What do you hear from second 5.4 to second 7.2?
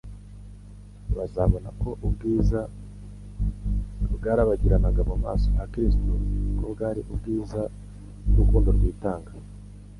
ha Kristo ko bwari